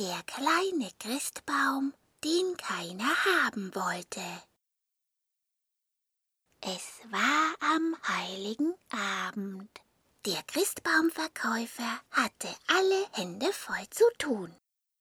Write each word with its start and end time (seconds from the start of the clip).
Der 0.00 0.24
kleine 0.24 0.90
Christbaum, 0.98 1.94
den 2.24 2.56
keiner 2.56 3.14
haben 3.26 3.72
wollte. 3.76 4.20
Es 6.60 6.98
war 7.12 7.54
am 7.60 7.94
heiligen 8.08 8.74
Abend. 8.90 9.70
Der 10.26 10.42
Christbaumverkäufer 10.48 12.00
hatte 12.10 12.48
alle 12.66 13.06
Hände 13.12 13.52
voll 13.52 13.88
zu 13.90 14.02
tun. 14.18 14.52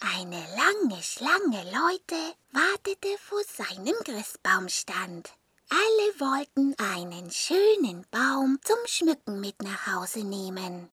Eine 0.00 0.46
lange 0.54 1.02
Schlange 1.02 1.64
Leute 1.72 2.34
wartete 2.52 3.16
vor 3.16 3.42
seinem 3.44 3.96
Christbaumstand. 4.04 5.32
Alle 5.70 6.20
wollten 6.20 6.74
einen 6.78 7.30
schönen 7.30 8.04
Baum 8.10 8.58
zum 8.62 8.76
Schmücken 8.84 9.40
mit 9.40 9.62
nach 9.62 9.86
Hause 9.86 10.24
nehmen. 10.24 10.90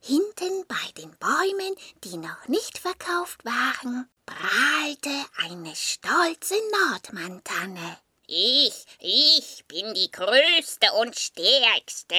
Hinten 0.00 0.66
bei 0.66 0.92
den 0.96 1.16
Bäumen, 1.18 1.76
die 2.04 2.16
noch 2.16 2.48
nicht 2.48 2.78
verkauft 2.78 3.44
waren, 3.44 4.08
prahlte 4.26 5.10
eine 5.38 5.74
stolze 5.74 6.54
Nordmantanne. 6.88 7.98
Ich, 8.26 8.84
ich 9.00 9.64
bin 9.66 9.94
die 9.94 10.10
größte 10.10 10.92
und 11.00 11.18
stärkste. 11.18 12.16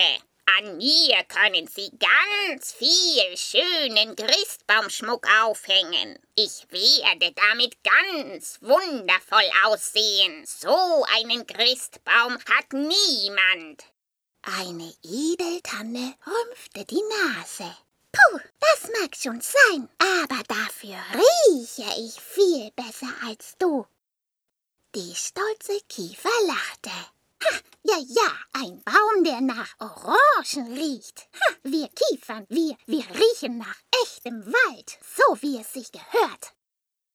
An 0.57 0.77
mir 0.77 1.23
können 1.25 1.67
Sie 1.67 1.91
ganz 1.99 2.73
viel 2.73 3.37
schönen 3.37 4.15
Christbaumschmuck 4.15 5.27
aufhängen. 5.43 6.17
Ich 6.35 6.65
werde 6.71 7.31
damit 7.33 7.77
ganz 7.83 8.57
wundervoll 8.61 9.49
aussehen. 9.65 10.45
So 10.45 11.05
einen 11.15 11.45
Christbaum 11.45 12.33
hat 12.33 12.73
niemand. 12.73 13.85
Eine 14.41 14.93
Edeltanne 15.03 16.15
rümpfte 16.25 16.85
die 16.85 17.03
Nase. 17.03 17.75
Puh, 18.11 18.39
das 18.59 18.89
mag 18.99 19.15
schon 19.15 19.41
sein, 19.41 19.89
aber 19.97 20.41
dafür 20.47 20.97
rieche 21.13 21.85
ich 21.99 22.19
viel 22.19 22.71
besser 22.71 23.13
als 23.25 23.55
du. 23.59 23.85
Die 24.95 25.13
stolze 25.13 25.79
Kiefer 25.87 26.29
lachte. 26.47 26.89
Ha, 26.89 27.59
ja, 27.83 27.97
ja, 27.97 28.31
ein 28.53 28.81
Baum, 28.83 29.23
der 29.23 29.41
nach 29.41 29.75
Orangen 29.79 30.73
riecht. 30.73 31.27
Ha, 31.33 31.55
wir 31.63 31.89
kiefern, 31.89 32.45
wir, 32.49 32.75
wir 32.85 33.05
riechen 33.09 33.57
nach 33.57 33.77
echtem 34.03 34.45
Wald, 34.45 34.97
so 35.15 35.41
wie 35.41 35.59
es 35.59 35.73
sich 35.73 35.91
gehört. 35.91 36.53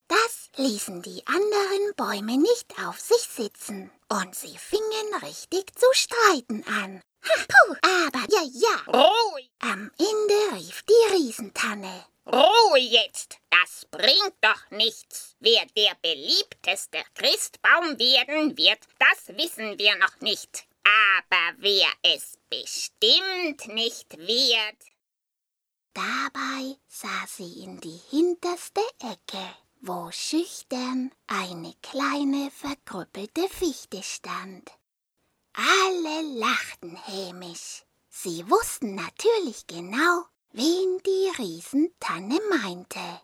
Das 0.09 0.51
ließen 0.57 1.03
die 1.03 1.27
anderen 1.27 1.95
Bäume 1.97 2.37
nicht 2.39 2.79
auf 2.87 3.01
sich 3.01 3.29
sitzen, 3.29 3.91
und 4.09 4.35
sie 4.35 4.57
fingen 4.57 5.15
richtig 5.23 5.75
zu 5.77 5.87
streiten 5.93 6.63
an. 6.65 7.03
Puh, 7.25 7.77
aber 7.83 8.27
ja, 8.31 8.43
ja. 8.53 8.93
Ruhe! 8.93 9.49
Am 9.61 9.91
Ende 9.99 10.57
rief 10.57 10.83
die 10.83 11.15
Riesentanne. 11.15 12.05
Ruhe 12.27 12.79
jetzt! 12.79 13.39
Das 13.51 13.87
bringt 13.91 14.35
doch 14.41 14.71
nichts. 14.71 15.37
Wer 15.41 15.65
der 15.77 15.95
beliebteste 16.03 17.03
Christbaum 17.15 17.99
werden 17.99 18.57
wird, 18.59 18.81
das 18.99 19.37
wissen 19.37 19.79
wir 19.79 19.97
noch 19.97 20.21
nicht. 20.21 20.67
Aber 20.85 21.55
wer 21.59 21.89
es 22.03 22.39
bestimmt 22.51 23.69
nicht 23.69 24.19
wird. 24.19 24.79
Dabei 25.95 26.77
sah 26.89 27.27
sie 27.29 27.63
in 27.63 27.81
die 27.81 28.01
hinterste 28.11 28.83
Ecke, 29.01 29.55
wo 29.81 30.11
schüchtern 30.11 31.13
eine 31.27 31.75
kleine 31.83 32.51
verkrüppelte 32.51 33.49
Fichte 33.49 34.03
stand. 34.03 34.73
Alle 35.57 36.23
lachten 36.39 36.97
hämisch. 36.97 37.85
Sie 38.09 38.49
wussten 38.51 38.97
natürlich 38.97 39.69
genau, 39.69 40.25
wen 40.51 41.01
die 41.07 41.31
Riesentanne 41.39 42.41
meinte. 42.51 43.21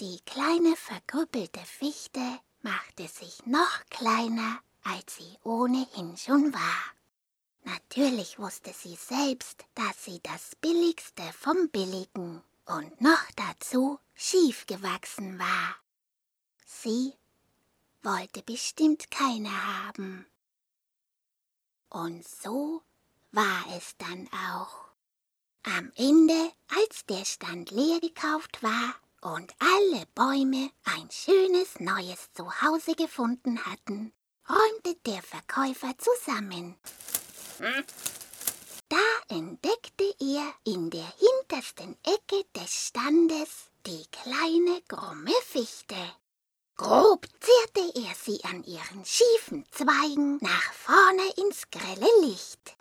Die 0.00 0.18
kleine 0.24 0.76
verkrüppelte 0.76 1.60
Fichte 1.60 2.40
machte 2.62 3.06
sich 3.06 3.44
noch 3.44 3.84
kleiner, 3.90 4.60
als 4.82 5.16
sie 5.16 5.36
ohnehin 5.44 6.16
schon 6.16 6.54
war. 6.54 6.84
Natürlich 7.64 8.38
wusste 8.38 8.72
sie 8.72 8.96
selbst, 8.96 9.66
dass 9.74 10.04
sie 10.04 10.20
das 10.22 10.56
Billigste 10.56 11.22
vom 11.38 11.68
Billigen 11.68 12.42
und 12.64 13.00
noch 13.00 13.30
dazu 13.36 13.98
schief 14.14 14.64
gewachsen 14.66 15.38
war. 15.38 15.76
Sie 16.64 17.12
wollte 18.02 18.42
bestimmt 18.42 19.10
keine 19.10 19.50
haben. 19.50 20.24
Und 21.90 22.26
so 22.26 22.82
war 23.32 23.64
es 23.76 23.96
dann 23.98 24.28
auch. 24.54 24.90
Am 25.64 25.92
Ende, 25.96 26.52
als 26.68 27.04
der 27.06 27.24
Stand 27.24 27.70
leer 27.70 28.00
gekauft 28.00 28.62
war 28.62 28.94
und 29.20 29.52
alle 29.58 30.06
Bäume 30.14 30.70
ein 30.84 31.10
schönes 31.10 31.80
neues 31.80 32.32
Zuhause 32.32 32.94
gefunden 32.94 33.64
hatten, 33.66 34.12
räumte 34.48 34.94
der 35.04 35.22
Verkäufer 35.22 35.92
zusammen. 35.98 36.76
Hm? 37.58 37.84
Da 38.88 39.36
entdeckte 39.36 40.14
er 40.18 40.54
in 40.64 40.90
der 40.90 41.12
hintersten 41.18 41.96
Ecke 42.04 42.44
des 42.56 42.72
Standes 42.86 43.70
die 43.86 44.04
kleine 44.10 44.80
krumme 44.88 45.34
Fichte. 45.44 45.96
Grob 46.80 47.26
zerrte 47.40 47.92
er 47.94 48.14
sie 48.14 48.42
an 48.42 48.64
ihren 48.64 49.04
schiefen 49.04 49.66
Zweigen 49.70 50.38
nach 50.40 50.72
vorne 50.72 51.28
ins 51.36 51.70
grelle 51.70 52.10
Licht. 52.22 52.74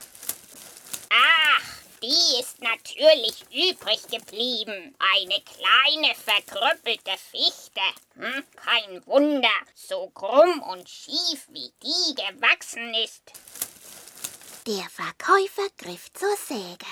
Ach, 1.09 1.65
die 2.01 2.39
ist 2.39 2.61
natürlich 2.61 3.43
übrig 3.51 4.01
geblieben. 4.07 4.95
Eine 4.99 5.41
kleine 5.41 6.15
verkrüppelte 6.15 7.11
Fichte. 7.29 7.81
Hm, 8.13 8.45
kein 8.55 9.05
Wunder, 9.05 9.59
so 9.75 10.09
krumm 10.11 10.63
und 10.63 10.87
schief 10.87 11.49
wie 11.49 11.73
die 11.83 12.16
gewachsen 12.16 12.93
ist. 12.93 13.33
Der 14.66 14.89
Verkäufer 14.89 15.67
griff 15.77 16.07
zur 16.13 16.37
Säge 16.37 16.85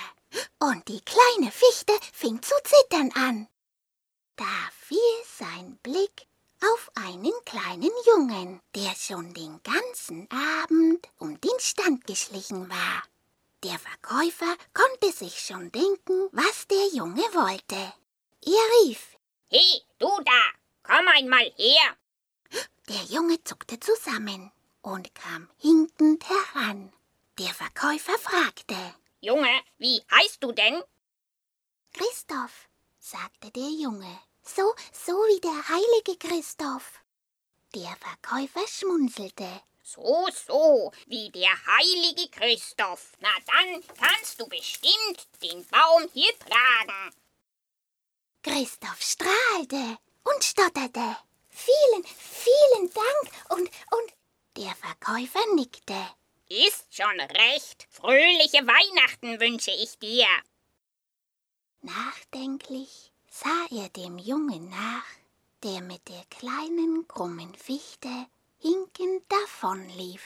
und 0.60 0.86
die 0.90 1.00
kleine 1.00 1.54
Fichte 1.54 1.94
fing 2.12 2.42
zu 2.42 2.56
zittern 2.66 3.14
an. 3.16 3.48
Da 4.36 4.70
fiel 4.78 5.24
sein 5.40 5.80
Blick 5.82 6.28
einen 7.08 7.34
kleinen 7.46 7.92
Jungen, 8.06 8.60
der 8.76 8.94
schon 8.96 9.34
den 9.34 9.62
ganzen 9.64 10.28
Abend 10.30 11.08
um 11.20 11.40
den 11.40 11.58
Stand 11.60 12.06
geschlichen 12.06 12.70
war. 12.70 13.04
Der 13.64 13.80
Verkäufer 13.80 14.54
konnte 14.74 15.12
sich 15.14 15.40
schon 15.40 15.72
denken, 15.72 16.28
was 16.34 16.68
der 16.68 16.88
Junge 16.94 17.22
wollte. 17.34 17.76
Er 18.46 18.66
rief, 18.84 19.18
He, 19.50 19.82
du 20.00 20.10
da, 20.26 20.42
komm 20.84 21.08
einmal 21.08 21.50
her. 21.56 21.96
der 22.90 23.04
Junge 23.04 23.42
zuckte 23.44 23.80
zusammen 23.80 24.52
und 24.82 25.16
kam 25.16 25.50
hinkend 25.60 26.26
heran. 26.30 26.92
Der 27.40 27.54
Verkäufer 27.54 28.18
fragte, 28.20 28.76
Junge, 29.22 29.62
wie 29.78 30.02
heißt 30.12 30.44
du 30.44 30.52
denn? 30.52 30.82
Christoph, 31.94 32.68
sagte 33.00 33.50
der 33.52 33.70
Junge, 33.70 34.20
so, 34.48 34.74
so 34.94 35.14
wie 35.14 35.42
der 35.42 35.68
heilige 35.68 36.18
Christoph. 36.18 37.02
Der 37.76 37.96
Verkäufer 37.98 38.68
schmunzelte. 38.68 39.62
So, 39.84 40.28
so, 40.48 40.92
wie 41.06 41.30
der 41.32 41.66
heilige 41.66 42.30
Christoph. 42.30 43.14
Na 43.20 43.30
dann 43.46 43.84
kannst 43.98 44.40
du 44.40 44.48
bestimmt 44.48 45.28
den 45.42 45.66
Baum 45.68 46.10
hier 46.14 46.32
tragen. 46.40 47.16
Christoph 48.44 49.02
strahlte 49.02 49.98
und 50.24 50.44
stotterte. 50.44 51.18
Vielen, 51.50 52.06
vielen 52.06 52.94
Dank 52.94 53.34
und, 53.50 53.70
und 53.92 54.14
der 54.58 54.76
Verkäufer 54.76 55.46
nickte. 55.56 55.96
Ist 56.50 56.94
schon 56.94 57.20
recht. 57.20 57.88
Fröhliche 57.90 58.66
Weihnachten 58.66 59.40
wünsche 59.40 59.72
ich 59.72 60.00
dir. 60.00 60.28
Nachdenklich 61.82 63.12
sah 63.44 63.68
er 63.70 63.90
dem 63.90 64.18
Jungen 64.18 64.70
nach, 64.70 65.06
der 65.64 65.82
mit 65.82 66.08
der 66.08 66.24
kleinen 66.26 67.08
krummen 67.08 67.54
Fichte 67.54 68.28
hinkend 68.58 69.24
davonlief 69.30 70.24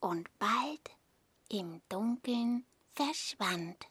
und 0.00 0.28
bald 0.38 0.90
im 1.48 1.82
Dunkeln 1.90 2.64
verschwand. 2.94 3.86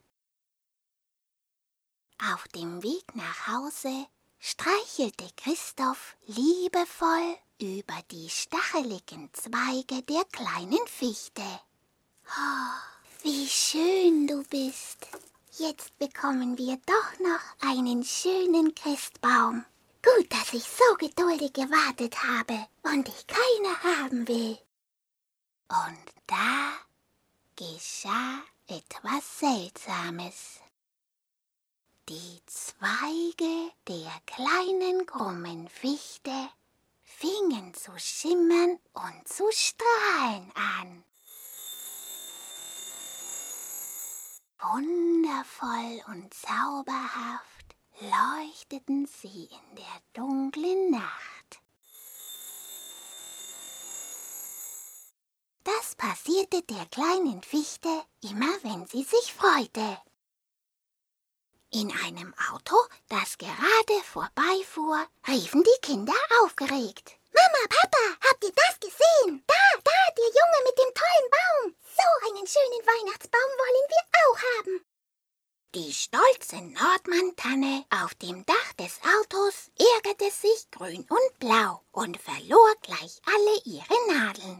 Auf 2.33 2.47
dem 2.49 2.81
Weg 2.81 3.15
nach 3.15 3.47
Hause 3.47 4.07
streichelte 4.39 5.27
Christoph 5.37 6.15
liebevoll 6.25 7.37
über 7.59 7.99
die 8.09 8.29
stacheligen 8.29 9.31
Zweige 9.33 10.01
der 10.03 10.25
kleinen 10.31 10.87
Fichte. 10.87 11.43
Oh, 12.25 13.23
wie 13.23 13.47
schön 13.47 14.25
du 14.25 14.43
bist. 14.45 15.07
Jetzt 15.61 15.95
bekommen 15.99 16.57
wir 16.57 16.79
doch 16.87 17.19
noch 17.19 17.69
einen 17.69 18.03
schönen 18.03 18.73
Christbaum. 18.73 19.63
Gut, 20.01 20.33
dass 20.33 20.53
ich 20.53 20.63
so 20.63 20.95
geduldig 20.97 21.53
gewartet 21.53 22.15
habe 22.23 22.65
und 22.81 23.07
ich 23.07 23.27
keine 23.27 23.83
haben 23.83 24.27
will. 24.27 24.57
Und 25.69 26.05
da 26.25 26.71
geschah 27.55 28.41
etwas 28.65 29.39
Seltsames. 29.39 30.61
Die 32.09 32.41
Zweige 32.47 33.71
der 33.87 34.11
kleinen 34.25 35.05
krummen 35.05 35.69
Fichte 35.69 36.49
fingen 37.03 37.75
zu 37.75 37.91
schimmern 37.97 38.79
und 38.93 39.27
zu 39.27 39.43
strahlen 39.51 40.51
an. 40.55 41.03
Wundervoll 44.61 46.03
und 46.13 46.31
zauberhaft 46.33 47.75
leuchteten 47.99 49.07
sie 49.07 49.45
in 49.45 49.75
der 49.75 50.01
dunklen 50.13 50.91
Nacht. 50.91 51.61
Das 55.63 55.95
passierte 55.95 56.61
der 56.63 56.85
kleinen 56.91 57.41
Fichte 57.41 57.89
immer, 58.21 58.51
wenn 58.63 58.85
sie 58.85 59.03
sich 59.03 59.33
freute. 59.33 59.97
In 61.71 61.91
einem 62.05 62.33
Auto, 62.51 62.75
das 63.09 63.37
gerade 63.37 64.03
vorbeifuhr, 64.03 65.07
riefen 65.27 65.63
die 65.63 65.81
Kinder 65.81 66.13
aufgeregt. 66.43 67.17
Mama, 67.33 67.67
Papa, 67.69 68.29
habt 68.29 68.43
ihr 68.43 68.51
das 68.53 68.79
gesehen? 68.79 69.43
Da, 69.47 69.53
da, 69.83 69.91
der 70.17 70.25
Junge 70.25 70.59
mit 70.65 70.77
dem 70.77 70.93
tollen 70.93 71.29
Baum. 71.31 71.75
So 71.95 72.29
einen 72.29 72.47
schönen 72.47 72.85
Weihnachtsbaum 72.85 73.51
wollen 73.61 73.87
wir 73.89 74.03
auch 74.21 74.39
haben. 74.57 74.85
Die 75.75 75.93
stolze 75.93 76.57
Nordmann-Tanne 76.57 77.85
auf 78.03 78.13
dem 78.15 78.45
Dach 78.45 78.73
Autos 79.31 79.71
ärgerte 79.95 80.29
sich 80.29 80.69
grün 80.71 81.05
und 81.09 81.39
blau 81.39 81.81
und 81.93 82.17
verlor 82.19 82.75
gleich 82.81 83.21
alle 83.25 83.61
ihre 83.63 84.13
Nadeln. 84.13 84.59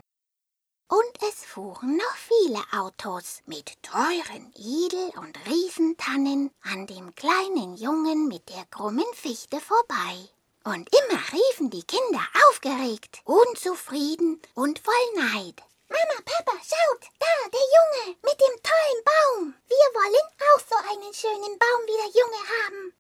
Und 0.88 1.30
es 1.30 1.44
fuhren 1.44 1.98
noch 1.98 2.16
viele 2.16 2.62
Autos 2.72 3.42
mit 3.46 3.82
teuren 3.84 4.54
Edel- 4.56 5.12
und 5.20 5.38
Riesentannen 5.46 6.52
an 6.62 6.88
dem 6.88 7.14
kleinen 7.16 7.76
Jungen 7.76 8.30
mit 8.30 8.48
der 8.50 8.66
krummen 8.72 9.14
Fichte 9.14 9.60
vorbei. 9.60 10.30
Und 10.64 10.90
immer 10.94 11.20
riefen 11.34 11.70
die 11.70 11.84
Kinder 11.84 12.26
aufgeregt, 12.48 13.22
unzufrieden 13.26 14.42
und 14.54 14.80
voll 14.80 14.94
Neid. 15.16 15.62
Mama, 15.90 16.22
Papa, 16.24 16.58
schaut, 16.60 17.10
da, 17.20 17.50
der 17.52 17.60
Junge 17.60 18.18
mit 18.24 18.40
dem 18.40 18.64
tollen 18.64 19.04
Baum. 19.04 19.54
Wir 19.68 19.88
wollen 20.00 20.28
auch 20.54 20.62
so 20.62 20.76
einen 20.92 21.14
schönen 21.14 21.60
Baum 21.60 21.82
wie 21.88 22.14
der 22.14 22.22
Junge 22.22 22.48
haben. 22.64 22.94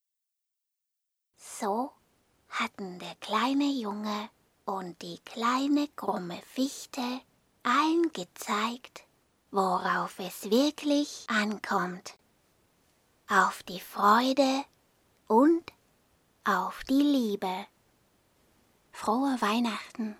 So 1.61 1.91
hatten 2.49 2.97
der 2.97 3.13
kleine 3.31 3.71
Junge 3.71 4.29
und 4.65 5.01
die 5.01 5.17
kleine 5.23 5.87
krumme 5.95 6.37
Fichte 6.47 7.21
allen 7.63 8.11
gezeigt, 8.11 9.05
worauf 9.51 10.19
es 10.19 10.51
wirklich 10.51 11.25
ankommt. 11.29 12.15
Auf 13.29 13.63
die 13.63 13.79
Freude 13.79 14.65
und 15.29 15.63
auf 16.43 16.83
die 16.89 17.03
Liebe. 17.03 17.67
Frohe 18.91 19.37
Weihnachten! 19.39 20.17